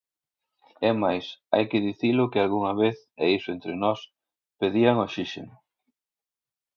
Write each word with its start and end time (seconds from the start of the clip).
É 0.89 0.91
máis, 1.03 1.25
hai 1.53 1.63
que 1.71 1.83
dicilo 1.87 2.29
que 2.31 2.39
algunha 2.39 2.73
vez, 2.83 2.97
e 3.23 3.25
iso 3.37 3.49
entre 3.55 3.73
nós: 3.83 3.99
pedían 4.61 4.97
oxíxeno. 5.05 5.55